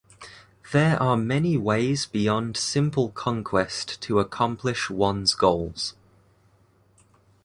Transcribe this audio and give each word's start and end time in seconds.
There 0.71 0.99
are 0.99 1.15
many 1.15 1.57
ways 1.57 2.07
beyond 2.07 2.57
simple 2.57 3.09
conquest 3.09 4.01
to 4.01 4.17
accomplish 4.17 4.89
one's 4.89 5.35
goals. 5.35 5.93